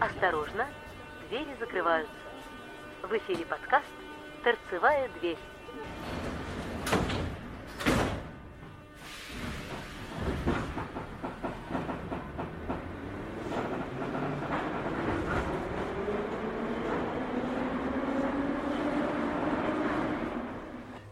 Осторожно, 0.00 0.66
двери 1.28 1.54
закрываются. 1.60 2.10
В 3.02 3.12
эфире 3.18 3.44
подкаст 3.44 3.84
«Торцевая 4.42 5.10
дверь». 5.20 5.36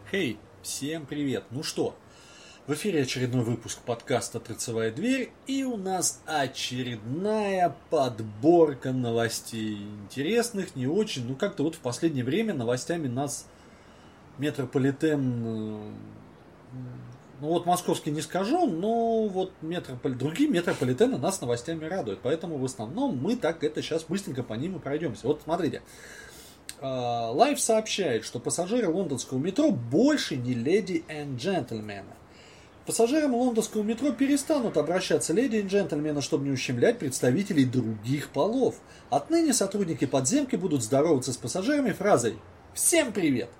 Хей, 0.09 0.39
всем 0.63 1.05
привет! 1.05 1.43
Ну 1.51 1.61
что, 1.61 1.95
в 2.69 2.73
эфире 2.73 3.01
очередной 3.01 3.43
выпуск 3.43 3.79
подкаста 3.79 4.39
«Торцевая 4.39 4.91
дверь» 4.91 5.31
и 5.47 5.63
у 5.63 5.75
нас 5.75 6.21
очередная 6.27 7.75
подборка 7.89 8.91
новостей. 8.91 9.87
Интересных, 10.03 10.75
не 10.75 10.85
очень, 10.85 11.27
ну 11.27 11.35
как-то 11.35 11.63
вот 11.63 11.73
в 11.73 11.79
последнее 11.79 12.23
время 12.23 12.53
новостями 12.53 13.07
нас 13.07 13.47
метрополитен... 14.37 15.45
э, 15.45 15.91
Ну 17.41 17.47
вот 17.47 17.65
московский 17.65 18.11
не 18.11 18.21
скажу, 18.21 18.67
но 18.67 19.25
вот 19.25 19.51
метрополи... 19.63 20.13
другие 20.13 20.47
метрополитены 20.47 21.17
нас 21.17 21.41
новостями 21.41 21.85
радуют. 21.85 22.19
Поэтому 22.21 22.59
в 22.59 22.65
основном 22.65 23.17
мы 23.17 23.35
так 23.35 23.63
это 23.63 23.81
сейчас 23.81 24.03
быстренько 24.03 24.43
по 24.43 24.53
ним 24.53 24.75
и 24.75 24.79
пройдемся. 24.79 25.25
Вот 25.25 25.41
смотрите. 25.43 25.81
Life 26.79 27.59
сообщает, 27.59 28.25
что 28.25 28.37
пассажиры 28.37 28.89
лондонского 28.89 29.39
метро 29.39 29.71
больше 29.71 30.35
не 30.35 30.53
леди 30.53 31.03
и 31.09 31.35
джентльмены. 31.35 32.18
Пассажирам 32.89 33.35
лондонского 33.35 33.83
метро 33.83 34.11
перестанут 34.13 34.75
обращаться 34.75 35.31
леди 35.31 35.57
и 35.57 35.61
джентльмены, 35.61 36.23
чтобы 36.23 36.45
не 36.45 36.49
ущемлять 36.49 36.97
представителей 36.97 37.65
других 37.65 38.29
полов. 38.29 38.77
Отныне 39.11 39.53
сотрудники 39.53 40.05
подземки 40.05 40.55
будут 40.55 40.81
здороваться 40.81 41.31
с 41.31 41.37
пассажирами 41.37 41.91
фразой 41.91 42.39
«Всем 42.73 43.13
привет!». 43.13 43.51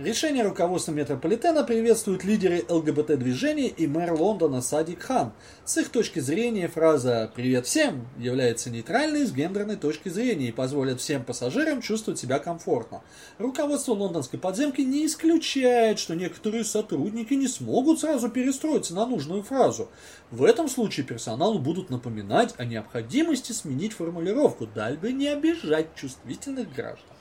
Решение 0.00 0.42
руководства 0.42 0.90
метрополитена 0.90 1.62
приветствуют 1.62 2.24
лидеры 2.24 2.64
ЛГБТ-движения 2.68 3.68
и 3.68 3.86
мэр 3.86 4.14
Лондона 4.14 4.60
Садик 4.60 5.02
Хан. 5.02 5.32
С 5.64 5.78
их 5.78 5.88
точки 5.90 6.18
зрения 6.18 6.66
фраза 6.66 7.30
«Привет 7.32 7.66
всем» 7.66 8.04
является 8.18 8.70
нейтральной 8.70 9.24
с 9.24 9.30
гендерной 9.30 9.76
точки 9.76 10.08
зрения 10.08 10.48
и 10.48 10.52
позволит 10.52 11.00
всем 11.00 11.22
пассажирам 11.22 11.80
чувствовать 11.80 12.18
себя 12.18 12.40
комфортно. 12.40 13.02
Руководство 13.38 13.92
лондонской 13.92 14.40
подземки 14.40 14.80
не 14.80 15.06
исключает, 15.06 16.00
что 16.00 16.16
некоторые 16.16 16.64
сотрудники 16.64 17.34
не 17.34 17.46
смогут 17.46 18.00
сразу 18.00 18.28
перестроиться 18.28 18.96
на 18.96 19.06
нужную 19.06 19.44
фразу. 19.44 19.88
В 20.32 20.42
этом 20.42 20.68
случае 20.68 21.06
персоналу 21.06 21.60
будут 21.60 21.90
напоминать 21.90 22.52
о 22.58 22.64
необходимости 22.64 23.52
сменить 23.52 23.92
формулировку, 23.92 24.66
дабы 24.66 25.12
не 25.12 25.28
обижать 25.28 25.94
чувствительных 25.94 26.74
граждан. 26.74 27.13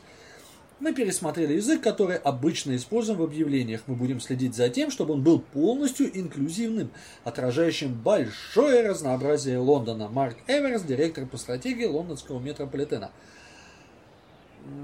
Мы 0.84 0.92
пересмотрели 0.92 1.54
язык, 1.54 1.82
который 1.82 2.18
обычно 2.18 2.76
используем 2.76 3.18
в 3.18 3.24
объявлениях. 3.24 3.84
Мы 3.88 3.96
будем 3.96 4.20
следить 4.20 4.54
за 4.54 4.68
тем, 4.68 4.92
чтобы 4.92 5.14
он 5.14 5.24
был 5.24 5.40
полностью 5.40 6.10
инклюзивным, 6.14 6.90
отражающим 7.24 7.94
большое 7.94 8.90
разнообразие 8.90 9.60
Лондона. 9.60 10.10
Марк 10.10 10.36
Эверс, 10.46 10.82
директор 10.82 11.26
по 11.26 11.38
стратегии 11.38 11.86
лондонского 11.86 12.38
метрополитена. 12.42 13.12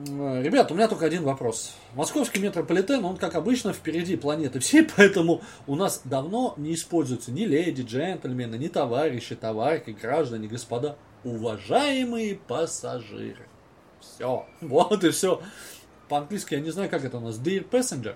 Ребят, 0.08 0.72
у 0.72 0.76
меня 0.76 0.88
только 0.88 1.06
один 1.06 1.24
вопрос. 1.24 1.76
Московский 1.96 2.40
метрополитен, 2.40 3.04
он, 3.04 3.18
как 3.18 3.36
обычно, 3.36 3.74
впереди 3.74 4.16
планеты 4.16 4.62
всей, 4.62 4.88
поэтому 4.96 5.42
у 5.68 5.76
нас 5.76 6.00
давно 6.06 6.54
не 6.56 6.76
используются 6.76 7.34
ни 7.34 7.44
леди, 7.44 7.82
джентльмены, 7.82 8.56
ни 8.56 8.70
товарищи, 8.70 9.36
товарки, 9.36 9.90
граждане, 10.02 10.48
господа. 10.48 10.96
Уважаемые 11.26 12.36
пассажиры. 12.36 13.50
Все. 14.00 14.46
Вот 14.62 15.04
и 15.04 15.10
все. 15.10 15.42
По-английски 16.10 16.56
я 16.56 16.60
не 16.60 16.72
знаю, 16.72 16.90
как 16.90 17.06
это 17.06 17.18
у 17.18 17.22
нас. 17.22 17.36
Dear 17.36 17.70
passenger. 17.70 18.16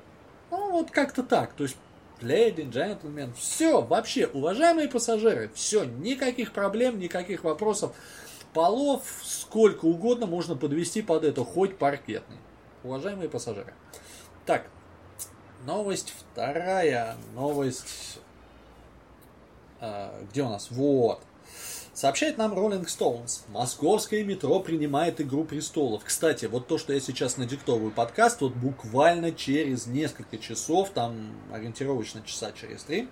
Ну, 0.52 0.72
вот 0.72 0.92
как-то 0.92 1.24
так. 1.24 1.54
То 1.54 1.64
есть, 1.64 1.78
леди, 2.22 2.68
джентльмен. 2.70 3.34
Все, 3.34 3.82
вообще, 3.82 4.28
уважаемые 4.28 4.90
пассажиры. 4.90 5.52
Все, 5.54 5.84
никаких 5.86 6.52
проблем, 6.52 7.00
никаких 7.00 7.44
вопросов. 7.44 7.96
Полов 8.54 9.04
сколько 9.24 9.86
угодно 9.86 10.26
можно 10.26 10.56
подвести 10.56 11.02
под 11.02 11.24
это, 11.24 11.44
хоть 11.46 11.78
паркетный. 11.78 12.38
Уважаемые 12.84 13.30
пассажиры. 13.30 13.74
Так, 14.46 14.68
новость 15.66 16.14
вторая. 16.18 17.16
Новость... 17.34 18.20
а, 19.80 20.20
где 20.30 20.44
у 20.44 20.50
нас? 20.50 20.70
Вот. 20.70 21.22
Сообщает 21.94 22.40
нам 22.40 22.54
Rolling 22.54 22.88
Stones. 22.88 23.42
Московское 23.50 24.24
метро 24.24 24.60
принимает 24.60 25.22
«Игру 25.22 25.44
престолов». 25.44 26.04
Кстати, 26.04 26.46
вот 26.46 26.68
то, 26.68 26.80
что 26.80 26.92
я 26.92 27.00
сейчас 27.00 27.38
надиктовываю 27.38 27.92
подкаст, 27.92 28.42
вот 28.42 28.56
буквально 28.56 29.32
через 29.32 29.86
несколько 29.86 30.40
часов, 30.40 30.90
там 30.90 31.32
ориентировочно 31.52 32.24
часа 32.26 32.52
через 32.52 32.82
три, 32.82 33.10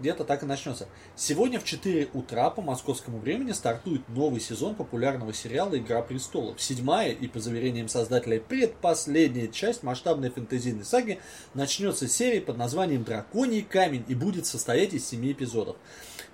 где-то 0.00 0.24
так 0.24 0.42
и 0.42 0.46
начнется. 0.46 0.88
Сегодня 1.14 1.60
в 1.60 1.64
4 1.64 2.08
утра 2.12 2.50
по 2.50 2.62
московскому 2.62 3.18
времени 3.18 3.52
стартует 3.52 4.08
новый 4.08 4.40
сезон 4.40 4.74
популярного 4.74 5.32
сериала 5.32 5.78
«Игра 5.78 6.02
престолов». 6.02 6.60
Седьмая 6.60 7.12
и, 7.12 7.28
по 7.28 7.38
заверениям 7.38 7.88
создателей, 7.88 8.40
предпоследняя 8.40 9.46
часть 9.46 9.84
масштабной 9.84 10.30
фэнтезийной 10.30 10.84
саги 10.84 11.20
начнется 11.54 12.08
с 12.08 12.12
серии 12.12 12.40
под 12.40 12.56
названием 12.56 13.04
«Драконий 13.04 13.62
камень» 13.62 14.04
и 14.08 14.16
будет 14.16 14.46
состоять 14.46 14.94
из 14.94 15.06
семи 15.06 15.30
эпизодов. 15.30 15.76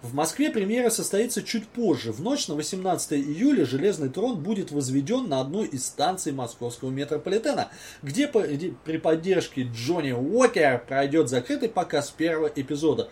В 0.03 0.15
Москве 0.15 0.51
премьера 0.51 0.91
состоится 0.91 1.43
чуть 1.43 1.67
позже. 1.67 2.13
В 2.13 2.21
ночь 2.21 2.49
на 2.49 2.55
18 2.55 3.15
июля 3.15 3.65
Железный 3.65 4.09
трон 4.09 4.37
будет 4.37 4.71
возведен 4.71 5.29
на 5.29 5.41
одной 5.41 5.67
из 5.67 5.87
станций 5.87 6.33
московского 6.33 6.91
метрополитена, 6.91 7.71
где 8.03 8.29
при 8.29 8.99
поддержке 8.99 9.63
Джонни 9.63 10.13
Уокер 10.13 10.85
пройдет 10.87 11.29
закрытый 11.29 11.71
показ 11.71 12.11
первого 12.11 12.53
эпизода. 12.55 13.09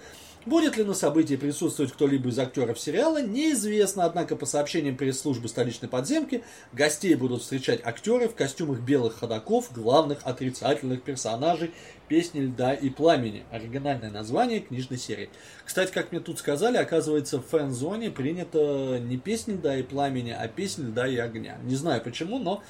Будет 0.46 0.76
ли 0.76 0.84
на 0.84 0.92
событии 0.92 1.36
присутствовать 1.36 1.92
кто-либо 1.92 2.28
из 2.28 2.38
актеров 2.38 2.78
сериала, 2.78 3.22
неизвестно, 3.22 4.04
однако 4.04 4.36
по 4.36 4.44
сообщениям 4.44 4.94
пресс-службы 4.94 5.48
столичной 5.48 5.88
подземки, 5.88 6.44
гостей 6.74 7.14
будут 7.14 7.40
встречать 7.40 7.80
актеры 7.82 8.28
в 8.28 8.34
костюмах 8.34 8.80
белых 8.80 9.18
ходаков, 9.18 9.72
главных 9.72 10.18
отрицательных 10.24 11.02
персонажей 11.02 11.72
«Песни 12.08 12.40
льда 12.40 12.74
и 12.74 12.90
пламени». 12.90 13.44
Оригинальное 13.50 14.10
название 14.10 14.60
книжной 14.60 14.98
серии. 14.98 15.30
Кстати, 15.64 15.90
как 15.92 16.12
мне 16.12 16.20
тут 16.20 16.38
сказали, 16.38 16.76
оказывается, 16.76 17.38
в 17.38 17.46
фэн-зоне 17.46 18.10
принято 18.10 18.98
не 19.00 19.16
«Песни 19.16 19.54
льда 19.54 19.78
и 19.78 19.82
пламени», 19.82 20.36
а 20.38 20.46
«Песни 20.48 20.84
льда 20.84 21.08
и 21.08 21.16
огня». 21.16 21.56
Не 21.62 21.76
знаю 21.76 22.02
почему, 22.02 22.38
но 22.38 22.62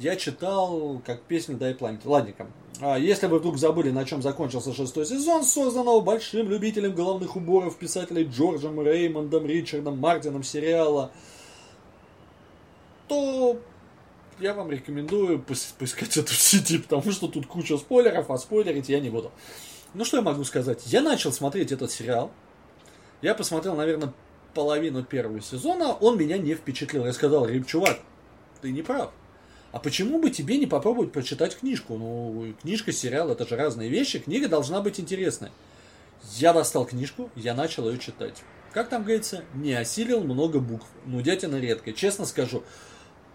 я 0.00 0.16
читал 0.16 1.00
как 1.04 1.22
песню 1.22 1.56
«Дай 1.56 1.74
пламя». 1.74 2.00
Ладненько. 2.04 2.46
А 2.80 2.98
если 2.98 3.26
вы 3.26 3.38
вдруг 3.38 3.58
забыли, 3.58 3.90
на 3.90 4.06
чем 4.06 4.22
закончился 4.22 4.72
шестой 4.72 5.04
сезон, 5.04 5.44
созданного 5.44 6.00
большим 6.00 6.48
любителем 6.48 6.94
головных 6.94 7.36
уборов 7.36 7.76
писателей 7.76 8.24
Джорджем 8.24 8.80
Реймондом, 8.80 9.46
Ричардом 9.46 9.98
Мартином 9.98 10.42
сериала, 10.42 11.12
то 13.08 13.58
я 14.38 14.54
вам 14.54 14.70
рекомендую 14.70 15.44
поискать 15.78 16.16
это 16.16 16.32
в 16.32 16.36
сети, 16.38 16.78
потому 16.78 17.12
что 17.12 17.28
тут 17.28 17.46
куча 17.46 17.76
спойлеров, 17.76 18.30
а 18.30 18.38
спойлерить 18.38 18.88
я 18.88 19.00
не 19.00 19.10
буду. 19.10 19.30
Ну 19.92 20.04
что 20.06 20.16
я 20.16 20.22
могу 20.22 20.44
сказать? 20.44 20.82
Я 20.86 21.02
начал 21.02 21.32
смотреть 21.32 21.72
этот 21.72 21.90
сериал. 21.90 22.30
Я 23.20 23.34
посмотрел, 23.34 23.74
наверное, 23.74 24.14
половину 24.54 25.04
первого 25.04 25.42
сезона. 25.42 25.92
Он 25.92 26.16
меня 26.16 26.38
не 26.38 26.54
впечатлил. 26.54 27.04
Я 27.04 27.12
сказал, 27.12 27.44
Рим, 27.46 27.64
чувак, 27.64 27.98
ты 28.62 28.72
не 28.72 28.80
прав. 28.80 29.10
А 29.72 29.78
почему 29.78 30.20
бы 30.20 30.30
тебе 30.30 30.58
не 30.58 30.66
попробовать 30.66 31.12
прочитать 31.12 31.56
книжку? 31.56 31.96
Ну, 31.96 32.54
книжка, 32.60 32.92
сериал, 32.92 33.30
это 33.30 33.46
же 33.46 33.56
разные 33.56 33.88
вещи. 33.88 34.18
Книга 34.18 34.48
должна 34.48 34.80
быть 34.80 34.98
интересной. 34.98 35.50
Я 36.36 36.52
достал 36.52 36.84
книжку, 36.84 37.30
я 37.36 37.54
начал 37.54 37.88
ее 37.88 37.98
читать. 37.98 38.42
Как 38.72 38.88
там 38.88 39.02
говорится, 39.02 39.44
не 39.54 39.72
осилил 39.72 40.22
много 40.22 40.60
букв. 40.60 40.86
Ну, 41.06 41.20
дятина 41.20 41.56
редко. 41.56 41.92
Честно 41.92 42.24
скажу, 42.26 42.62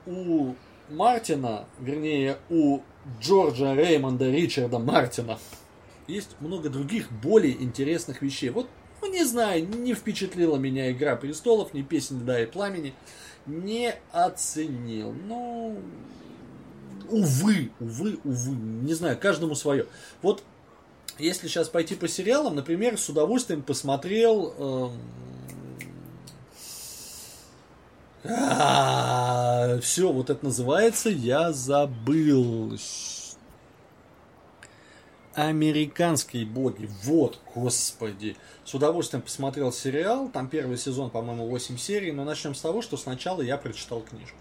у 0.06 0.56
Мартина, 0.90 1.66
вернее, 1.80 2.38
у 2.50 2.82
Джорджа 3.20 3.74
Реймонда 3.74 4.30
Ричарда 4.30 4.80
Мартина 4.80 5.40
есть 6.08 6.36
много 6.40 6.70
других 6.70 7.12
более 7.12 7.54
интересных 7.62 8.22
вещей. 8.22 8.50
Вот, 8.50 8.70
ну, 9.02 9.12
не 9.12 9.24
знаю, 9.24 9.68
не 9.68 9.94
впечатлила 9.94 10.58
меня 10.58 10.92
«Игра 10.92 11.16
престолов», 11.16 11.74
ни 11.74 11.82
«Песня 11.82 12.20
льда 12.20 12.42
и 12.42 12.46
пламени». 12.46 12.94
Не 13.46 13.94
оценил. 14.12 15.12
Ну, 15.12 15.78
увы, 17.10 17.72
увы, 17.80 18.20
увы. 18.24 18.52
Не 18.52 18.94
знаю, 18.94 19.18
каждому 19.18 19.56
свое. 19.56 19.88
Вот 20.22 20.44
если 21.18 21.48
сейчас 21.48 21.70
пойти 21.70 21.96
по 21.96 22.08
сериалам, 22.08 22.56
например, 22.56 22.98
с 22.98 23.10
удовольствием 23.10 23.62
посмотрел... 23.62 24.92
все, 29.82 30.12
вот 30.12 30.32
это 30.32 30.44
называется, 30.44 31.10
я 31.10 31.54
забыл. 31.54 32.76
Американские 35.36 36.46
боги. 36.46 36.90
Вот, 37.04 37.40
господи. 37.54 38.36
С 38.64 38.74
удовольствием 38.74 39.22
посмотрел 39.22 39.72
сериал. 39.72 40.30
Там 40.30 40.48
первый 40.48 40.78
сезон, 40.78 41.10
по-моему, 41.10 41.48
8 41.48 41.78
серий. 41.78 42.12
Но 42.14 42.24
начнем 42.24 42.56
с 42.56 42.62
того, 42.62 42.82
что 42.82 42.98
сначала 42.98 43.42
я 43.42 43.58
прочитал 43.58 44.02
книжку. 44.02 44.38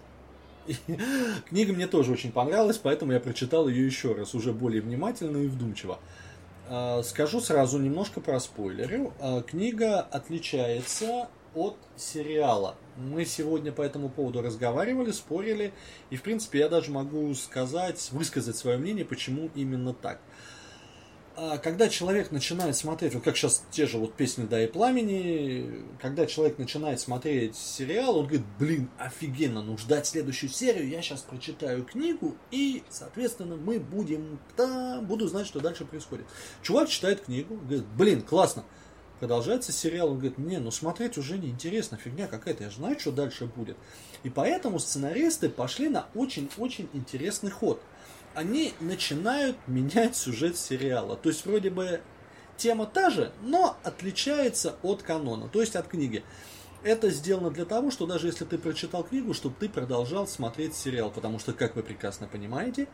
Книга 1.49 1.73
мне 1.73 1.87
тоже 1.87 2.11
очень 2.11 2.31
понравилась, 2.31 2.77
поэтому 2.77 3.11
я 3.11 3.19
прочитал 3.19 3.67
ее 3.67 3.85
еще 3.85 4.13
раз, 4.13 4.33
уже 4.33 4.53
более 4.53 4.81
внимательно 4.81 5.37
и 5.37 5.47
вдумчиво. 5.47 5.99
А, 6.67 7.03
скажу 7.03 7.39
сразу 7.39 7.77
немножко 7.77 8.21
про 8.21 8.39
спойлеры. 8.39 9.11
А, 9.19 9.41
книга 9.41 9.99
отличается 9.99 11.29
от 11.53 11.77
сериала. 11.95 12.75
Мы 12.97 13.25
сегодня 13.25 13.71
по 13.71 13.81
этому 13.81 14.09
поводу 14.09 14.41
разговаривали, 14.41 15.11
спорили, 15.11 15.73
и 16.09 16.17
в 16.17 16.21
принципе 16.21 16.59
я 16.59 16.69
даже 16.69 16.91
могу 16.91 17.33
сказать, 17.33 18.09
высказать 18.11 18.55
свое 18.55 18.77
мнение, 18.77 19.05
почему 19.05 19.49
именно 19.55 19.93
так. 19.93 20.19
А 21.37 21.57
когда 21.57 21.89
человек 21.89 22.31
начинает 22.31 22.77
смотреть, 22.77 23.13
вот 23.13 23.23
как 23.23 23.35
сейчас 23.35 23.61
те 23.69 23.87
же 23.87 23.97
вот 23.97 24.13
песни 24.13 24.45
«Да 24.45 24.63
и 24.63 24.67
пламени», 24.67 25.83
когда 26.01 26.25
человек 26.25 26.57
начинает 26.57 27.01
смотреть 27.01 27.57
сериал, 27.57 28.19
он 28.19 28.27
говорит, 28.27 28.45
блин, 28.57 28.89
офигенно, 28.97 29.61
ну 29.61 29.77
ждать 29.77 30.07
следующую 30.07 30.49
серию, 30.49 30.87
я 30.87 31.01
сейчас 31.01 31.23
прочитаю 31.23 31.83
книгу, 31.83 32.37
и, 32.51 32.83
соответственно, 32.89 33.57
мы 33.57 33.79
будем, 33.79 34.39
да, 34.55 35.01
буду 35.01 35.27
знать, 35.27 35.45
что 35.45 35.59
дальше 35.59 35.83
происходит. 35.83 36.25
Чувак 36.61 36.87
читает 36.87 37.25
книгу, 37.25 37.55
говорит, 37.55 37.85
блин, 37.97 38.21
классно, 38.21 38.63
продолжается 39.19 39.73
сериал, 39.73 40.11
он 40.11 40.19
говорит, 40.19 40.37
не, 40.37 40.57
ну 40.59 40.71
смотреть 40.71 41.17
уже 41.17 41.37
неинтересно, 41.37 41.97
фигня 41.97 42.27
какая-то, 42.27 42.63
я 42.63 42.69
знаю, 42.69 42.97
что 42.97 43.11
дальше 43.11 43.45
будет. 43.45 43.75
И 44.23 44.29
поэтому 44.29 44.79
сценаристы 44.79 45.49
пошли 45.49 45.89
на 45.89 46.07
очень-очень 46.15 46.87
интересный 46.93 47.51
ход– 47.51 47.81
они 48.35 48.73
начинают 48.79 49.57
менять 49.67 50.15
сюжет 50.15 50.57
сериала. 50.57 51.15
То 51.15 51.29
есть 51.29 51.45
вроде 51.45 51.69
бы 51.69 52.01
тема 52.57 52.85
та 52.85 53.09
же, 53.09 53.31
но 53.41 53.77
отличается 53.83 54.75
от 54.83 55.03
канона, 55.03 55.47
то 55.47 55.61
есть 55.61 55.75
от 55.75 55.87
книги. 55.87 56.23
Это 56.83 57.09
сделано 57.09 57.49
для 57.49 57.65
того, 57.65 57.89
что 57.89 58.05
даже 58.05 58.27
если 58.27 58.45
ты 58.45 58.59
прочитал 58.59 59.03
книгу, 59.03 59.33
чтобы 59.33 59.55
ты 59.59 59.67
продолжал 59.67 60.27
смотреть 60.27 60.75
сериал, 60.75 61.09
потому 61.09 61.39
что, 61.39 61.53
как 61.53 61.75
вы 61.75 61.81
прекрасно 61.81 62.27
понимаете, 62.27 62.87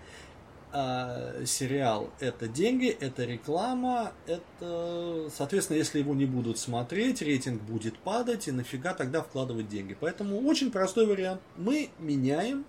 а, 0.74 1.44
сериал 1.46 2.10
это 2.22 2.48
деньги, 2.48 2.88
это 2.88 3.26
реклама, 3.26 4.14
это, 4.28 5.30
соответственно, 5.36 5.78
если 5.78 6.00
его 6.00 6.14
не 6.16 6.26
будут 6.26 6.58
смотреть, 6.58 7.22
рейтинг 7.22 7.62
будет 7.64 7.98
падать, 8.00 8.48
и 8.48 8.54
нафига 8.54 8.94
тогда 8.94 9.22
вкладывать 9.22 9.68
деньги. 9.68 9.98
Поэтому 10.00 10.40
очень 10.48 10.72
простой 10.72 11.06
вариант. 11.06 11.42
Мы 11.58 11.90
меняем 12.00 12.64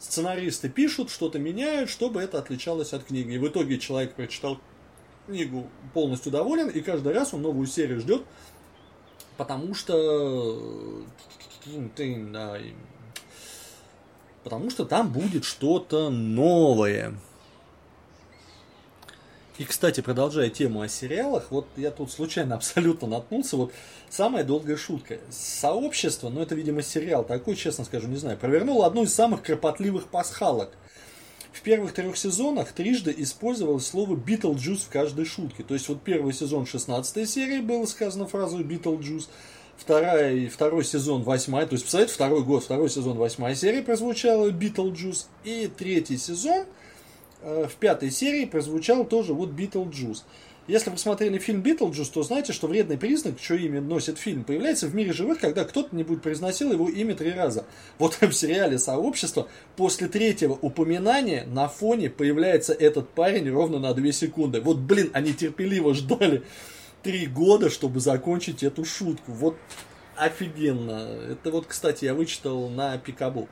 сценаристы 0.00 0.68
пишут, 0.68 1.10
что-то 1.10 1.38
меняют, 1.38 1.90
чтобы 1.90 2.20
это 2.20 2.38
отличалось 2.38 2.92
от 2.92 3.04
книги. 3.04 3.34
И 3.34 3.38
в 3.38 3.46
итоге 3.46 3.78
человек 3.78 4.14
прочитал 4.14 4.58
книгу 5.26 5.68
полностью 5.94 6.32
доволен, 6.32 6.68
и 6.68 6.80
каждый 6.80 7.12
раз 7.12 7.32
он 7.34 7.42
новую 7.42 7.66
серию 7.66 8.00
ждет, 8.00 8.24
потому 9.36 9.74
что 9.74 11.04
потому 14.42 14.70
что 14.70 14.84
там 14.84 15.12
будет 15.12 15.44
что-то 15.44 16.10
новое. 16.10 17.14
И, 19.60 19.64
кстати, 19.66 20.00
продолжая 20.00 20.48
тему 20.48 20.80
о 20.80 20.88
сериалах, 20.88 21.48
вот 21.50 21.66
я 21.76 21.90
тут 21.90 22.10
случайно 22.10 22.54
абсолютно 22.56 23.06
наткнулся, 23.06 23.58
вот 23.58 23.74
самая 24.08 24.42
долгая 24.42 24.78
шутка. 24.78 25.18
Сообщество, 25.28 26.30
ну 26.30 26.40
это, 26.40 26.54
видимо, 26.54 26.80
сериал 26.80 27.24
такой, 27.24 27.56
честно 27.56 27.84
скажу, 27.84 28.08
не 28.08 28.16
знаю, 28.16 28.38
провернуло 28.38 28.86
одну 28.86 29.02
из 29.02 29.12
самых 29.12 29.42
кропотливых 29.42 30.06
пасхалок. 30.06 30.70
В 31.52 31.60
первых 31.60 31.92
трех 31.92 32.16
сезонах 32.16 32.72
трижды 32.72 33.14
использовалось 33.18 33.86
слово 33.86 34.16
«Битлджус» 34.16 34.84
в 34.84 34.88
каждой 34.88 35.26
шутке. 35.26 35.62
То 35.62 35.74
есть 35.74 35.90
вот 35.90 36.00
первый 36.00 36.32
сезон 36.32 36.64
16 36.64 37.28
серии 37.28 37.60
было 37.60 37.84
сказано 37.84 38.26
фразу 38.26 38.64
«Битлджус», 38.64 39.28
вторая, 39.76 40.48
второй 40.48 40.84
сезон, 40.84 41.22
восьмая, 41.22 41.66
то 41.66 41.74
есть, 41.74 41.84
представляете, 41.84 42.14
второй 42.14 42.44
год, 42.44 42.64
второй 42.64 42.88
сезон, 42.88 43.18
восьмая 43.18 43.54
серия 43.54 43.82
прозвучала 43.82 44.48
«Битлджус», 44.48 45.28
и 45.44 45.70
третий 45.76 46.16
сезон– 46.16 46.64
в 47.42 47.74
пятой 47.78 48.10
серии 48.10 48.44
прозвучал 48.44 49.04
тоже 49.04 49.32
вот 49.32 49.50
Битлджус. 49.50 50.24
Если 50.70 50.90
вы 50.90 50.98
смотрели 50.98 51.38
фильм 51.38 51.62
Битлджус, 51.62 52.10
то 52.10 52.22
знаете, 52.22 52.52
что 52.52 52.68
вредный 52.68 52.96
признак, 52.96 53.40
что 53.40 53.54
имя 53.54 53.80
носит 53.80 54.18
фильм, 54.18 54.44
появляется 54.44 54.86
в 54.86 54.94
мире 54.94 55.12
живых, 55.12 55.40
когда 55.40 55.64
кто-нибудь 55.64 56.22
произносил 56.22 56.72
его 56.72 56.88
имя 56.88 57.16
три 57.16 57.32
раза. 57.32 57.64
Вот 57.98 58.18
в 58.20 58.32
сериале 58.32 58.78
«Сообщество» 58.78 59.48
после 59.76 60.06
третьего 60.06 60.52
упоминания 60.52 61.44
на 61.44 61.66
фоне 61.66 62.08
появляется 62.08 62.72
этот 62.72 63.08
парень 63.10 63.50
ровно 63.50 63.80
на 63.80 63.92
две 63.94 64.12
секунды. 64.12 64.60
Вот, 64.60 64.78
блин, 64.78 65.10
они 65.12 65.32
терпеливо 65.32 65.92
ждали 65.92 66.44
три 67.02 67.26
года, 67.26 67.68
чтобы 67.68 67.98
закончить 67.98 68.62
эту 68.62 68.84
шутку. 68.84 69.32
Вот 69.32 69.56
офигенно. 70.16 71.08
Это 71.30 71.50
вот, 71.50 71.66
кстати, 71.66 72.04
я 72.04 72.14
вычитал 72.14 72.68
на 72.68 72.96
Пикабу. 72.98 73.48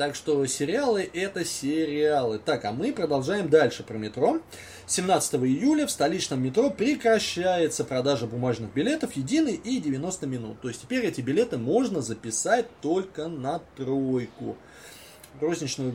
Так 0.00 0.14
что 0.14 0.46
сериалы 0.46 1.10
это 1.12 1.44
сериалы. 1.44 2.38
Так, 2.38 2.64
а 2.64 2.72
мы 2.72 2.90
продолжаем 2.90 3.50
дальше 3.50 3.82
про 3.82 3.98
метро. 3.98 4.40
17 4.86 5.34
июля 5.34 5.86
в 5.86 5.90
столичном 5.90 6.42
метро 6.42 6.70
прекращается 6.70 7.84
продажа 7.84 8.26
бумажных 8.26 8.72
билетов 8.72 9.12
единый 9.12 9.56
и 9.56 9.78
90 9.78 10.26
минут. 10.26 10.60
То 10.62 10.68
есть 10.68 10.80
теперь 10.80 11.04
эти 11.04 11.20
билеты 11.20 11.58
можно 11.58 12.00
записать 12.00 12.64
только 12.80 13.28
на 13.28 13.60
тройку. 13.76 14.56
Розничную 15.38 15.92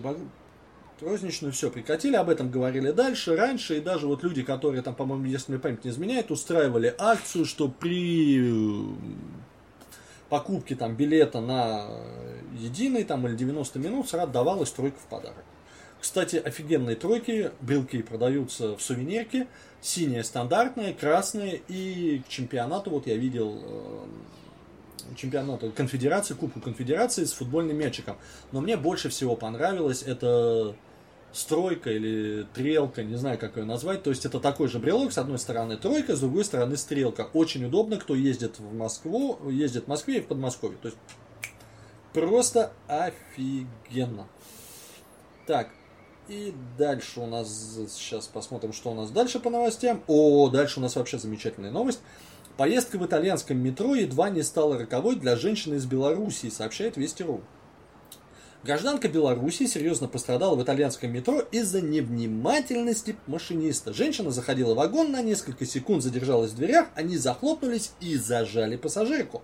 розничную 1.02 1.52
все 1.52 1.72
прекратили, 1.72 2.16
об 2.16 2.30
этом 2.30 2.52
говорили 2.52 2.92
дальше, 2.92 3.36
раньше, 3.36 3.78
и 3.78 3.82
даже 3.82 4.06
вот 4.06 4.22
люди, 4.22 4.44
которые 4.44 4.84
там, 4.84 4.94
по-моему, 4.94 5.26
если 5.26 5.52
мне 5.52 5.60
память 5.60 5.84
не 5.84 5.90
изменяет, 5.90 6.30
устраивали 6.30 6.94
акцию, 6.98 7.46
что 7.46 7.68
при 7.68 8.40
покупки 10.30 10.76
там 10.76 10.96
билета 10.96 11.42
на 11.42 11.88
единый 12.58 13.04
там 13.04 13.28
или 13.28 13.36
90 13.36 13.80
минут 13.80 14.10
сразу 14.10 14.32
давалась 14.32 14.72
тройка 14.72 14.98
в 15.00 15.08
подарок. 15.08 15.44
Кстати, 16.00 16.36
офигенные 16.36 16.96
тройки, 16.96 17.52
брелки 17.62 18.02
продаются 18.02 18.76
в 18.78 18.82
сувенирке, 18.82 19.48
синяя 19.82 20.24
стандартная, 20.24 20.94
красная, 20.94 21.60
и 21.68 22.22
к 22.26 22.30
чемпионату, 22.30 22.92
вот 22.92 23.08
я 23.08 23.16
видел 23.16 23.60
э, 23.64 24.06
чемпионату 25.16 25.72
конфедерации, 25.72 26.34
Кубку 26.34 26.60
конфедерации 26.60 27.24
с 27.24 27.34
футбольным 27.34 27.78
мячиком. 27.78 28.18
Но 28.52 28.62
мне 28.62 28.78
больше 28.78 29.10
всего 29.10 29.36
понравилось 29.36 30.04
это 30.04 30.76
стройка 31.36 31.92
или 31.92 32.48
трелка, 32.54 33.04
не 33.04 33.16
знаю, 33.16 33.38
как 33.38 33.58
ее 33.58 33.66
назвать. 33.66 34.04
То 34.04 34.10
есть 34.10 34.26
это 34.26 34.40
такой 34.40 34.68
же 34.68 34.80
брелок, 34.80 35.12
с 35.12 35.18
одной 35.18 35.38
стороны 35.38 35.78
тройка, 35.78 36.16
с 36.16 36.22
другой 36.22 36.46
стороны 36.46 36.78
стрелка. 36.78 37.30
Очень 37.34 37.66
удобно, 37.66 37.98
кто 37.98 38.16
ездит 38.16 38.58
в 38.60 38.74
Москву, 38.74 39.38
ездит 39.50 39.86
в 39.86 39.88
Москве 39.88 40.18
и 40.18 40.22
в 40.22 40.28
Подмосковье. 40.28 40.78
То 40.82 40.88
есть 40.88 40.98
просто 42.14 42.72
офигенно. 42.88 44.28
Так, 45.46 45.70
и 46.28 46.56
дальше 46.78 47.20
у 47.20 47.28
нас, 47.28 47.78
сейчас 47.90 48.28
посмотрим, 48.28 48.72
что 48.72 48.92
у 48.92 48.94
нас 48.96 49.12
дальше 49.12 49.40
по 49.40 49.50
новостям. 49.50 50.04
О, 50.08 50.50
дальше 50.50 50.80
у 50.80 50.82
нас 50.82 50.96
вообще 50.96 51.20
замечательная 51.20 51.72
новость. 51.72 52.00
Поездка 52.58 52.98
в 52.98 53.06
итальянском 53.06 53.58
метро 53.58 53.94
едва 53.94 54.30
не 54.30 54.42
стала 54.42 54.78
роковой 54.78 55.18
для 55.18 55.36
женщины 55.36 55.76
из 55.76 55.86
Белоруссии, 55.86 56.48
сообщает 56.48 56.96
Вести.ру. 56.96 57.42
Гражданка 58.66 59.08
Беларуси 59.08 59.68
серьезно 59.68 60.08
пострадала 60.08 60.56
в 60.56 60.64
итальянском 60.64 61.12
метро 61.14 61.40
из-за 61.52 61.82
невнимательности 61.82 63.16
машиниста. 63.28 63.94
Женщина 63.94 64.32
заходила 64.32 64.74
в 64.74 64.78
вагон, 64.78 65.12
на 65.12 65.22
несколько 65.22 65.68
секунд 65.68 66.02
задержалась 66.02 66.50
в 66.50 66.56
дверях, 66.56 66.88
они 66.96 67.16
захлопнулись 67.16 67.92
и 68.00 68.16
зажали 68.18 68.76
пассажирку. 68.76 69.44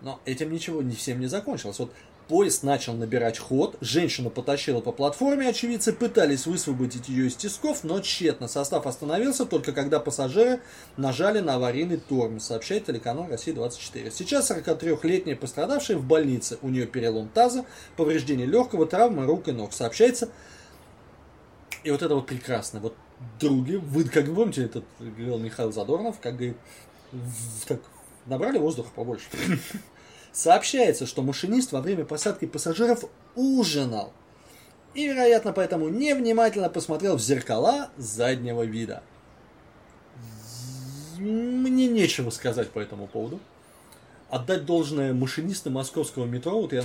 Но 0.00 0.20
этим 0.24 0.50
ничего 0.50 0.80
не 0.80 0.94
всем 0.94 1.20
не 1.20 1.26
закончилось. 1.26 1.78
Вот 1.80 1.92
Поезд 2.28 2.62
начал 2.62 2.92
набирать 2.92 3.38
ход, 3.38 3.76
женщину 3.80 4.28
потащила 4.28 4.82
по 4.82 4.92
платформе, 4.92 5.48
очевидцы 5.48 5.94
пытались 5.94 6.46
высвободить 6.46 7.08
ее 7.08 7.28
из 7.28 7.36
тисков, 7.36 7.84
но 7.84 8.00
тщетно. 8.00 8.48
Состав 8.48 8.86
остановился 8.86 9.46
только 9.46 9.72
когда 9.72 9.98
пассажиры 9.98 10.60
нажали 10.98 11.40
на 11.40 11.54
аварийный 11.54 11.96
тормоз, 11.96 12.44
сообщает 12.44 12.84
телеканал 12.84 13.28
«Россия-24». 13.30 14.10
Сейчас 14.10 14.50
43-летняя 14.50 15.36
пострадавшая 15.36 15.96
в 15.96 16.04
больнице. 16.04 16.58
У 16.60 16.68
нее 16.68 16.86
перелом 16.86 17.30
таза, 17.30 17.64
повреждение 17.96 18.46
легкого, 18.46 18.84
травмы 18.84 19.24
рук 19.24 19.48
и 19.48 19.52
ног. 19.52 19.72
Сообщается. 19.72 20.28
И 21.82 21.90
вот 21.90 22.02
это 22.02 22.14
вот 22.14 22.26
прекрасно. 22.26 22.80
Вот 22.80 22.94
други, 23.40 23.76
вы 23.76 24.04
как 24.04 24.26
вы 24.26 24.34
помните, 24.34 24.64
этот 24.64 24.84
говорил 25.00 25.38
Михаил 25.38 25.72
Задорнов, 25.72 26.20
как 26.20 26.34
говорит, 26.34 26.58
так, 27.66 27.80
набрали 28.26 28.58
воздуха 28.58 28.90
побольше. 28.94 29.28
Сообщается, 30.38 31.04
что 31.04 31.22
машинист 31.22 31.72
во 31.72 31.80
время 31.80 32.04
посадки 32.04 32.44
пассажиров 32.46 33.02
ужинал 33.34 34.12
и, 34.94 35.08
вероятно, 35.08 35.52
поэтому 35.52 35.88
невнимательно 35.88 36.70
посмотрел 36.70 37.16
в 37.16 37.20
зеркала 37.20 37.90
заднего 37.96 38.62
вида. 38.62 39.02
Мне 41.16 41.88
нечего 41.88 42.30
сказать 42.30 42.70
по 42.70 42.78
этому 42.78 43.08
поводу. 43.08 43.40
Отдать 44.30 44.66
должное 44.66 45.14
машинистам 45.14 45.74
московского 45.74 46.26
метро, 46.26 46.60
вот 46.60 46.72
я 46.72 46.82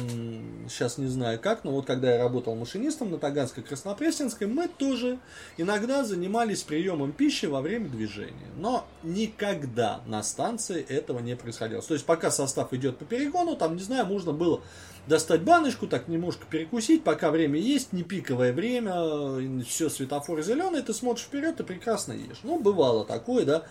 сейчас 0.69 0.97
не 0.97 1.07
знаю 1.07 1.39
как, 1.39 1.63
но 1.63 1.71
вот 1.71 1.85
когда 1.85 2.13
я 2.13 2.17
работал 2.17 2.55
машинистом 2.55 3.11
на 3.11 3.17
Таганской 3.17 3.63
Краснопресненской, 3.63 4.47
мы 4.47 4.69
тоже 4.69 5.19
иногда 5.57 6.05
занимались 6.05 6.63
приемом 6.63 7.11
пищи 7.11 7.45
во 7.45 7.61
время 7.61 7.89
движения. 7.89 8.47
Но 8.57 8.85
никогда 9.03 10.01
на 10.05 10.23
станции 10.23 10.81
этого 10.87 11.19
не 11.19 11.35
происходило. 11.35 11.81
То 11.81 11.93
есть 11.93 12.05
пока 12.05 12.31
состав 12.31 12.71
идет 12.73 12.97
по 12.97 13.05
перегону, 13.05 13.57
там, 13.57 13.75
не 13.75 13.83
знаю, 13.83 14.05
можно 14.05 14.31
было 14.31 14.61
достать 15.07 15.41
баночку, 15.41 15.85
так 15.85 16.07
немножко 16.07 16.45
перекусить, 16.49 17.03
пока 17.03 17.29
время 17.29 17.59
есть, 17.59 17.91
не 17.91 18.03
пиковое 18.03 18.53
время, 18.53 19.63
все, 19.63 19.89
светофор 19.89 20.41
зеленый, 20.41 20.81
ты 20.81 20.93
смотришь 20.93 21.25
вперед 21.25 21.59
и 21.59 21.63
прекрасно 21.63 22.13
ешь. 22.13 22.39
Ну, 22.43 22.59
бывало 22.59 23.03
такое, 23.03 23.43
да, 23.43 23.63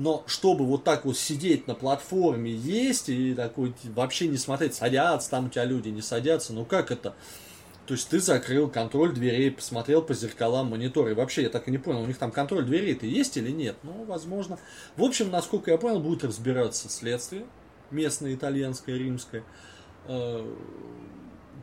но 0.00 0.24
чтобы 0.26 0.64
вот 0.64 0.82
так 0.82 1.04
вот 1.04 1.18
сидеть 1.18 1.66
на 1.66 1.74
платформе, 1.74 2.50
есть 2.50 3.10
и 3.10 3.34
такой 3.34 3.74
вообще 3.84 4.28
не 4.28 4.38
смотреть, 4.38 4.74
садятся 4.74 5.30
там 5.30 5.46
у 5.46 5.48
тебя 5.50 5.66
люди, 5.66 5.90
не 5.90 6.00
садятся, 6.00 6.54
ну 6.54 6.64
как 6.64 6.90
это? 6.90 7.14
То 7.86 7.94
есть 7.94 8.08
ты 8.08 8.18
закрыл 8.18 8.70
контроль 8.70 9.12
дверей, 9.12 9.50
посмотрел 9.50 10.00
по 10.00 10.14
зеркалам 10.14 10.68
монитора. 10.68 11.10
И 11.10 11.14
вообще, 11.14 11.42
я 11.42 11.50
так 11.50 11.68
и 11.68 11.70
не 11.70 11.78
понял, 11.78 12.00
у 12.00 12.06
них 12.06 12.16
там 12.16 12.30
контроль 12.30 12.64
дверей-то 12.64 13.04
есть 13.04 13.36
или 13.36 13.50
нет? 13.50 13.76
Ну, 13.82 14.04
возможно. 14.04 14.58
В 14.96 15.02
общем, 15.02 15.30
насколько 15.30 15.70
я 15.70 15.76
понял, 15.76 16.00
будет 16.00 16.24
разбираться 16.24 16.88
следствие. 16.88 17.44
Местное, 17.90 18.34
итальянское, 18.34 18.96
римское. 18.96 19.42
Э, 20.06 20.46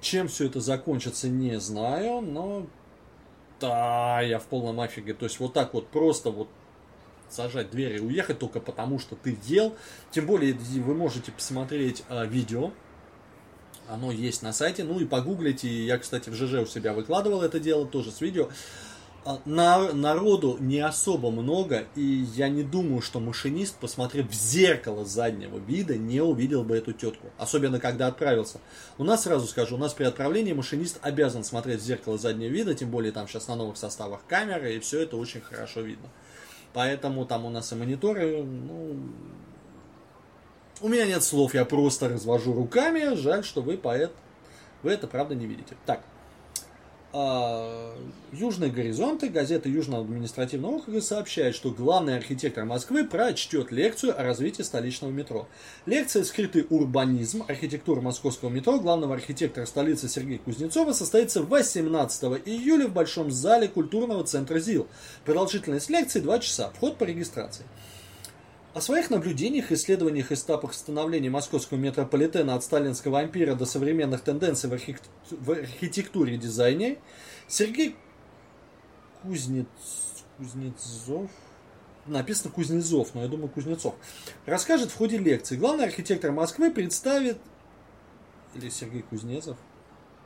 чем 0.02 0.28
все 0.28 0.48
это 0.48 0.60
закончится, 0.60 1.30
не 1.30 1.60
знаю, 1.60 2.22
но 2.22 2.68
да, 3.60 4.22
я 4.22 4.38
в 4.40 4.46
полном 4.46 4.80
офиге. 4.80 5.14
То 5.14 5.26
есть 5.26 5.40
вот 5.40 5.54
так 5.54 5.74
вот 5.74 5.88
просто 5.88 6.30
вот 6.30 6.50
сажать 7.30 7.72
двери 7.72 7.98
и 7.98 8.02
уехать 8.02 8.40
только 8.40 8.60
потому, 8.60 9.00
что 9.00 9.16
ты 9.16 9.38
ел. 9.46 9.76
Тем 10.12 10.26
более 10.26 10.54
вы 10.54 10.94
можете 10.94 11.32
посмотреть 11.32 12.04
э, 12.10 12.26
видео, 12.28 12.72
оно 13.88 14.12
есть 14.12 14.42
на 14.42 14.54
сайте, 14.54 14.84
ну 14.84 15.00
и 15.00 15.06
погуглите, 15.06 15.86
я, 15.86 15.98
кстати, 15.98 16.30
в 16.30 16.36
ЖЖ 16.36 16.64
у 16.64 16.66
себя 16.66 16.94
выкладывал 16.94 17.42
это 17.42 17.60
дело, 17.60 17.86
тоже 17.86 18.12
с 18.12 18.22
видео. 18.22 18.50
А, 19.26 19.42
на, 19.44 19.92
народу 19.92 20.56
не 20.60 20.80
особо 20.80 21.32
много, 21.32 21.86
и 21.96 22.26
я 22.36 22.48
не 22.48 22.64
думаю, 22.64 23.02
что 23.02 23.20
машинист, 23.20 23.76
посмотрев 23.76 24.30
в 24.30 24.34
зеркало 24.34 25.04
заднего 25.04 25.58
вида, 25.58 25.98
не 25.98 26.22
увидел 26.22 26.64
бы 26.64 26.78
эту 26.78 26.94
тетку. 26.94 27.28
Особенно, 27.38 27.80
когда 27.80 28.08
отправился. 28.08 28.60
У 28.98 29.04
нас, 29.04 29.24
сразу 29.24 29.48
скажу, 29.48 29.76
у 29.76 29.78
нас 29.78 29.94
при 29.94 30.06
отправлении 30.06 30.54
машинист 30.54 31.00
обязан 31.02 31.44
смотреть 31.44 31.82
в 31.82 31.84
зеркало 31.84 32.18
заднего 32.18 32.50
вида, 32.50 32.74
тем 32.74 32.90
более 32.90 33.12
там 33.12 33.28
сейчас 33.28 33.50
на 33.50 33.56
новых 33.56 33.76
составах 33.76 34.22
камеры, 34.28 34.76
и 34.76 34.80
все 34.80 35.02
это 35.02 35.18
очень 35.18 35.42
хорошо 35.42 35.82
видно. 35.82 36.08
Поэтому 36.78 37.26
там 37.26 37.44
у 37.44 37.50
нас 37.50 37.72
и 37.72 37.76
мониторы, 37.76 38.44
ну, 38.44 38.96
у 40.80 40.88
меня 40.88 41.08
нет 41.08 41.24
слов, 41.24 41.56
я 41.56 41.66
просто 41.66 42.08
развожу 42.08 42.54
руками. 42.54 43.16
Жаль, 43.16 43.44
что 43.44 43.64
вы 43.64 43.80
поэт. 43.80 44.12
Вы 44.84 44.92
это 44.92 45.08
правда 45.08 45.34
не 45.34 45.48
видите. 45.48 45.76
Так. 45.88 46.04
А, 47.14 47.96
Южные 48.34 48.70
горизонты, 48.70 49.30
газета 49.30 49.70
Южного 49.70 50.04
административного 50.04 50.76
округа 50.76 51.00
сообщает, 51.00 51.56
что 51.56 51.72
главный 51.72 52.18
архитектор 52.18 52.66
Москвы 52.66 53.06
прочтет 53.06 53.72
лекцию 53.72 54.20
о 54.20 54.24
развитии 54.24 54.64
столичного 54.64 55.12
метро. 55.12 55.48
Лекция 55.86 56.26
«Скрытый 56.26 56.68
урбанизм. 56.70 57.46
Архитектура 57.48 58.02
московского 58.02 58.50
метро» 58.50 58.80
главного 58.80 59.16
архитектора 59.16 59.66
столицы 59.66 60.10
Сергея 60.10 60.40
Кузнецова 60.40 60.92
состоится 60.92 61.42
18 61.42 62.24
июля 62.46 62.88
в 62.88 62.94
Большом 62.94 63.32
зале 63.32 63.70
культурного 63.70 64.26
центра 64.26 64.60
ЗИЛ. 64.60 64.88
Продолжительность 65.24 65.90
лекции 65.90 66.20
2 66.20 66.40
часа. 66.40 66.72
Вход 66.76 66.98
по 66.98 67.06
регистрации. 67.06 67.64
О 68.78 68.80
своих 68.80 69.10
наблюдениях, 69.10 69.72
исследованиях 69.72 70.32
и 70.32 70.36
этапах 70.36 70.72
становления 70.76 71.32
московского 71.32 71.80
метрополитена 71.80 72.54
от 72.54 72.64
сталинского 72.64 73.22
ампира 73.22 73.56
до 73.56 73.66
современных 73.66 74.22
тенденций 74.22 74.70
в, 74.70 74.74
архитек... 74.74 75.02
в 75.32 75.50
архитектуре 75.50 76.36
и 76.36 76.38
дизайне 76.38 77.00
Сергей 77.48 77.96
Кузнец... 79.24 79.66
Кузнецов? 80.38 81.32
Написано 82.06 82.52
Кузнецов, 82.52 83.16
но 83.16 83.24
я 83.24 83.28
думаю 83.28 83.50
Кузнецов, 83.50 83.96
расскажет 84.46 84.92
в 84.92 84.96
ходе 84.96 85.18
лекции. 85.18 85.56
Главный 85.56 85.86
архитектор 85.86 86.32
Москвы 86.32 86.70
представит, 86.70 87.40
или 88.54 88.70
Сергей 88.70 89.02
Кузнецов, 89.02 89.58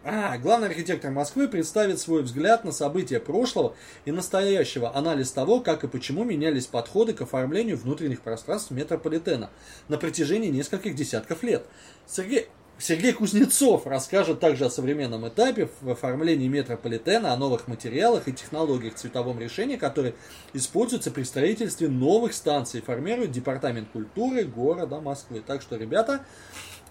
а, 0.03 0.37
главный 0.39 0.67
архитектор 0.67 1.11
Москвы 1.11 1.47
представит 1.47 1.99
свой 1.99 2.23
взгляд 2.23 2.65
на 2.65 2.71
события 2.71 3.19
прошлого 3.19 3.75
и 4.05 4.11
настоящего, 4.11 4.95
анализ 4.95 5.31
того, 5.31 5.59
как 5.61 5.83
и 5.83 5.87
почему 5.87 6.23
менялись 6.23 6.65
подходы 6.65 7.13
к 7.13 7.21
оформлению 7.21 7.77
внутренних 7.77 8.21
пространств 8.21 8.71
метрополитена 8.71 9.51
на 9.89 9.97
протяжении 9.97 10.49
нескольких 10.49 10.95
десятков 10.95 11.43
лет. 11.43 11.67
Сергей, 12.07 12.47
Сергей 12.79 13.13
Кузнецов 13.13 13.85
расскажет 13.85 14.39
также 14.39 14.65
о 14.65 14.71
современном 14.71 15.27
этапе 15.27 15.69
в 15.81 15.91
оформлении 15.91 16.47
метрополитена, 16.47 17.31
о 17.31 17.37
новых 17.37 17.67
материалах 17.67 18.27
и 18.27 18.33
технологиях 18.33 18.95
цветовом 18.95 19.39
решении, 19.39 19.75
которые 19.75 20.15
используются 20.53 21.11
при 21.11 21.21
строительстве 21.21 21.89
новых 21.89 22.33
станций, 22.33 22.81
формирует 22.81 23.31
Департамент 23.31 23.89
культуры 23.89 24.45
города 24.45 24.99
Москвы. 24.99 25.43
Так 25.45 25.61
что, 25.61 25.75
ребята, 25.75 26.25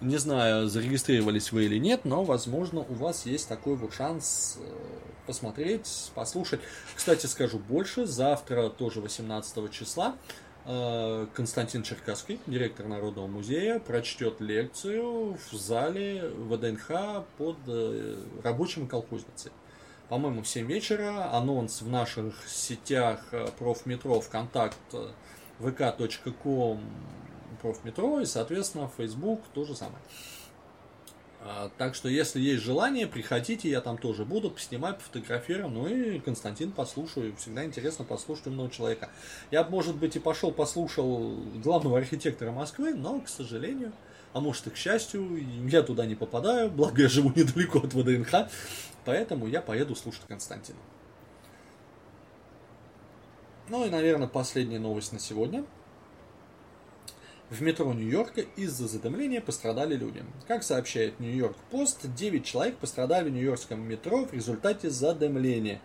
не 0.01 0.17
знаю, 0.17 0.69
зарегистрировались 0.69 1.53
вы 1.53 1.65
или 1.65 1.79
нет, 1.79 2.05
но, 2.05 2.25
возможно, 2.25 2.81
у 2.81 2.95
вас 2.95 3.27
есть 3.27 3.49
такой 3.49 3.77
вот 3.77 3.93
шанс 3.93 4.59
э, 4.59 4.73
посмотреть, 5.27 6.11
послушать. 6.15 6.61
Кстати, 6.95 7.27
скажу 7.27 7.59
больше, 7.59 8.07
завтра, 8.07 8.71
тоже 8.71 9.01
18 9.01 9.71
числа, 9.71 10.17
э, 10.65 11.27
Константин 11.35 11.83
Черкасский, 11.83 12.41
директор 12.47 12.87
Народного 12.87 13.27
музея, 13.27 13.79
прочтет 13.79 14.41
лекцию 14.41 15.37
в 15.51 15.55
зале 15.55 16.31
ВДНХ 16.31 17.25
под 17.37 17.59
э, 17.67 18.17
рабочим 18.43 18.89
колхозницей. 18.89 19.53
По-моему, 20.09 20.43
в 20.43 20.49
7 20.49 20.67
вечера. 20.67 21.31
Анонс 21.33 21.83
в 21.83 21.89
наших 21.89 22.35
сетях 22.49 23.23
профметро, 23.59 24.19
ВКонтакт, 24.19 24.77
vk.com 25.61 26.81
профметро 27.61 28.21
и, 28.21 28.25
соответственно, 28.25 28.91
Facebook 28.97 29.41
то 29.55 29.65
же 29.65 29.75
самое. 29.75 30.03
А, 31.43 31.71
так 31.79 31.95
что, 31.95 32.09
если 32.09 32.39
есть 32.39 32.63
желание, 32.63 33.07
приходите, 33.07 33.71
я 33.71 33.81
там 33.81 33.97
тоже 33.97 34.25
буду, 34.27 34.51
поснимаю, 34.51 34.97
пофотографирую, 34.97 35.71
ну 35.71 35.87
и 35.87 36.19
Константин 36.19 36.71
послушаю, 36.71 37.35
всегда 37.37 37.65
интересно 37.65 38.05
послушать 38.05 38.49
умного 38.49 38.71
человека. 38.71 39.09
Я, 39.51 39.65
может 39.65 39.97
быть, 39.97 40.17
и 40.17 40.19
пошел 40.19 40.53
послушал 40.53 41.37
главного 41.63 41.97
архитектора 41.99 42.53
Москвы, 42.53 42.95
но, 42.95 43.21
к 43.21 43.29
сожалению, 43.29 43.93
а 44.35 44.41
может 44.41 44.67
и 44.67 44.71
к 44.71 44.77
счастью, 44.77 45.43
я 45.67 45.83
туда 45.83 46.05
не 46.05 46.15
попадаю, 46.15 46.71
благо 46.71 47.03
я 47.03 47.09
живу 47.09 47.31
недалеко 47.35 47.79
от 47.79 47.95
ВДНХ, 47.95 48.51
поэтому 49.07 49.47
я 49.47 49.63
поеду 49.63 49.95
слушать 49.95 50.23
Константина. 50.29 50.79
Ну 53.71 53.87
и, 53.87 53.91
наверное, 53.91 54.29
последняя 54.29 54.79
новость 54.79 55.13
на 55.13 55.19
сегодня– 55.19 55.65
в 57.51 57.61
метро 57.63 57.93
Нью-Йорка 57.93 58.43
из-за 58.57 58.87
задымления 58.87 59.41
пострадали 59.41 59.97
люди. 59.97 60.23
Как 60.47 60.63
сообщает 60.63 61.19
Нью-Йорк 61.19 61.57
Пост, 61.71 61.99
9 62.15 62.45
человек 62.45 62.77
пострадали 62.77 63.29
в 63.29 63.33
нью-йоркском 63.33 63.81
метро 63.81 64.25
в 64.25 64.33
результате 64.33 64.89
задымления. 64.89 65.81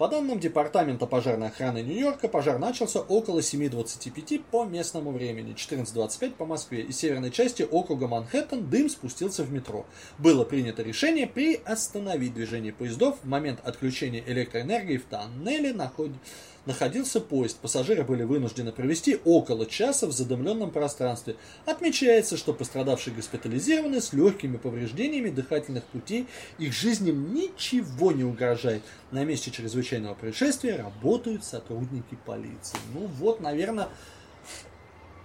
По 0.00 0.08
данным 0.08 0.40
Департамента 0.40 1.04
пожарной 1.04 1.48
охраны 1.48 1.82
Нью-Йорка, 1.82 2.28
пожар 2.28 2.58
начался 2.58 3.00
около 3.00 3.40
7.25 3.40 4.42
по 4.50 4.64
местному 4.64 5.12
времени, 5.12 5.54
14.25 5.54 6.36
по 6.36 6.46
Москве. 6.46 6.80
Из 6.80 6.96
северной 6.96 7.30
части 7.30 7.68
округа 7.70 8.08
Манхэттен 8.08 8.70
дым 8.70 8.88
спустился 8.88 9.44
в 9.44 9.52
метро. 9.52 9.84
Было 10.16 10.44
принято 10.44 10.82
решение 10.82 11.26
приостановить 11.26 12.32
движение 12.32 12.72
поездов 12.72 13.18
в 13.22 13.28
момент 13.28 13.60
отключения 13.62 14.24
электроэнергии 14.26 14.96
в 14.96 15.04
тоннеле 15.04 15.74
находится 15.74 16.18
находился 16.66 17.20
поезд. 17.20 17.58
Пассажиры 17.58 18.04
были 18.04 18.22
вынуждены 18.22 18.72
провести 18.72 19.18
около 19.24 19.66
часа 19.66 20.06
в 20.06 20.12
задымленном 20.12 20.70
пространстве. 20.70 21.36
Отмечается, 21.66 22.36
что 22.36 22.52
пострадавшие 22.52 23.14
госпитализированы 23.14 24.00
с 24.00 24.12
легкими 24.12 24.56
повреждениями 24.56 25.30
дыхательных 25.30 25.84
путей. 25.84 26.26
Их 26.58 26.72
жизням 26.72 27.34
ничего 27.34 28.12
не 28.12 28.24
угрожает. 28.24 28.82
На 29.10 29.24
месте 29.24 29.50
чрезвычайного 29.90 30.14
происшествия 30.14 30.76
работают 30.76 31.44
сотрудники 31.44 32.16
полиции. 32.24 32.78
Ну 32.94 33.06
вот, 33.06 33.40
наверное, 33.40 33.88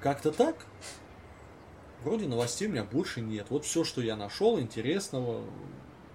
как-то 0.01 0.31
так. 0.31 0.55
Вроде 2.03 2.27
новостей 2.27 2.67
у 2.67 2.71
меня 2.71 2.83
больше 2.83 3.21
нет. 3.21 3.47
Вот 3.49 3.65
все, 3.65 3.83
что 3.83 4.01
я 4.01 4.15
нашел 4.15 4.59
интересного, 4.59 5.43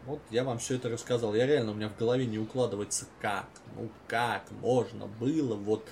вот 0.07 0.21
я 0.31 0.45
вам 0.45 0.59
все 0.59 0.77
это 0.77 0.89
рассказал. 0.89 1.35
Я 1.35 1.47
реально, 1.47 1.73
у 1.73 1.75
меня 1.75 1.89
в 1.89 1.97
голове 1.97 2.27
не 2.27 2.39
укладывается 2.39 3.07
как. 3.21 3.47
Ну 3.77 3.89
как 4.09 4.51
можно 4.61 5.07
было 5.07 5.55
вот 5.55 5.89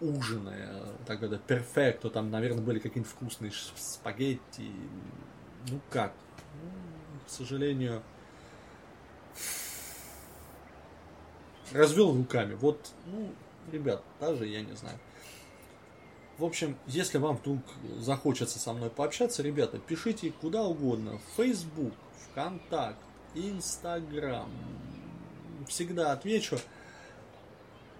ужиная, 0.00 0.82
так 1.06 1.22
это 1.22 1.38
перфекто, 1.38 2.10
там, 2.10 2.30
наверное, 2.30 2.62
были 2.62 2.78
какие-нибудь 2.78 3.12
вкусные 3.12 3.52
спагетти. 3.76 4.70
Ну 5.68 5.80
как? 5.90 6.12
Ну, 6.62 7.20
к 7.26 7.30
сожалению, 7.30 8.02
развел 11.72 12.14
руками. 12.14 12.54
Вот, 12.54 12.90
ну, 13.06 13.30
ребят, 13.72 14.02
даже 14.20 14.46
я 14.46 14.62
не 14.62 14.74
знаю. 14.74 14.98
В 16.38 16.44
общем, 16.44 16.76
если 16.86 17.18
вам 17.18 17.36
вдруг 17.36 17.60
захочется 17.98 18.58
со 18.58 18.72
мной 18.72 18.90
пообщаться, 18.90 19.42
ребята, 19.42 19.78
пишите 19.78 20.32
куда 20.40 20.64
угодно. 20.64 21.18
В 21.18 21.36
Facebook, 21.36 21.92
ВКонтакт, 22.30 22.98
Инстаграм. 23.34 24.50
Всегда 25.68 26.12
отвечу. 26.12 26.58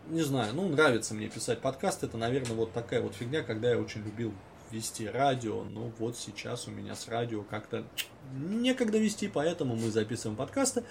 Не 0.09 0.23
знаю, 0.23 0.53
ну 0.55 0.69
нравится 0.69 1.15
мне 1.15 1.29
писать 1.29 1.61
подкаст. 1.61 2.03
Это, 2.03 2.17
наверное, 2.17 2.57
вот 2.57 2.73
такая 2.73 3.01
вот 3.01 3.15
фигня, 3.15 3.43
когда 3.43 3.71
я 3.71 3.79
очень 3.79 4.03
любил 4.03 4.35
вести 4.71 5.07
радио. 5.07 5.63
Ну 5.63 5.93
вот 5.99 6.17
сейчас 6.17 6.67
у 6.67 6.73
меня 6.73 6.97
с 6.97 7.09
радио 7.09 7.43
как-то 7.43 7.87
некогда 8.33 8.99
вести, 8.99 9.29
поэтому 9.29 9.77
мы 9.77 9.91
записываем 9.91 10.37
подкасты. 10.37 10.83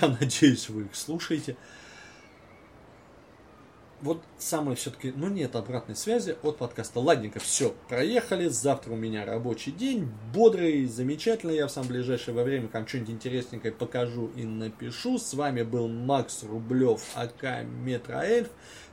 Я 0.00 0.08
надеюсь, 0.20 0.68
вы 0.68 0.82
их 0.82 0.96
слушаете 0.96 1.56
вот 4.00 4.22
самое 4.38 4.76
все-таки, 4.76 5.12
ну 5.14 5.28
нет 5.28 5.56
обратной 5.56 5.96
связи 5.96 6.36
от 6.42 6.58
подкаста. 6.58 7.00
Ладненько, 7.00 7.40
все, 7.40 7.74
проехали. 7.88 8.48
Завтра 8.48 8.92
у 8.92 8.96
меня 8.96 9.24
рабочий 9.24 9.72
день, 9.72 10.08
бодрый, 10.32 10.86
замечательный. 10.86 11.56
Я 11.56 11.66
в 11.66 11.70
самое 11.70 11.92
ближайшее 11.92 12.42
время 12.42 12.68
там 12.68 12.86
что-нибудь 12.86 13.10
интересненькое 13.10 13.72
покажу 13.72 14.30
и 14.36 14.44
напишу. 14.44 15.18
С 15.18 15.34
вами 15.34 15.62
был 15.62 15.88
Макс 15.88 16.42
Рублев, 16.44 17.02
АК 17.14 17.64
Метроэльф. 17.64 18.48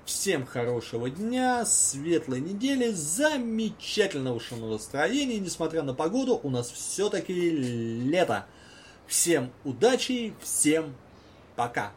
Всем 0.06 0.46
хорошего 0.46 1.10
дня, 1.10 1.66
светлой 1.66 2.40
недели, 2.40 2.92
замечательного 2.92 4.40
настроения. 4.72 5.40
Несмотря 5.40 5.82
на 5.82 5.94
погоду, 5.96 6.40
у 6.42 6.50
нас 6.50 6.70
все-таки 6.70 7.34
лето. 7.34 8.46
Всем 9.08 9.52
удачи, 9.64 10.34
всем 10.42 10.96
пока. 11.56 11.92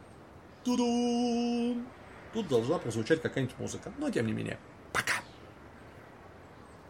Ту-дум! 0.64 1.97
тут 2.38 2.48
должна 2.48 2.78
прозвучать 2.78 3.20
какая-нибудь 3.20 3.58
музыка. 3.58 3.92
Но 3.98 4.10
тем 4.10 4.26
не 4.26 4.32
менее, 4.32 4.58
пока. 4.92 5.14